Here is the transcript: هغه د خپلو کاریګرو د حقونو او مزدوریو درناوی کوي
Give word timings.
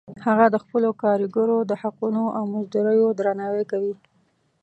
هغه 0.25 0.45
د 0.51 0.55
خپلو 0.63 0.89
کاریګرو 1.03 1.57
د 1.69 1.71
حقونو 1.81 2.23
او 2.37 2.43
مزدوریو 2.53 3.07
درناوی 3.19 3.63
کوي 3.71 3.93